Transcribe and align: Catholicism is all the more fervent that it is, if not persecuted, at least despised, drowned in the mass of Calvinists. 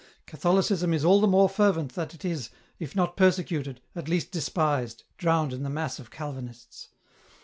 Catholicism 0.25 0.95
is 0.95 1.05
all 1.05 1.21
the 1.21 1.27
more 1.27 1.47
fervent 1.47 1.93
that 1.93 2.15
it 2.15 2.25
is, 2.25 2.49
if 2.79 2.95
not 2.95 3.15
persecuted, 3.15 3.81
at 3.95 4.09
least 4.09 4.31
despised, 4.31 5.03
drowned 5.19 5.53
in 5.53 5.61
the 5.61 5.69
mass 5.69 5.99
of 5.99 6.09
Calvinists. 6.09 6.89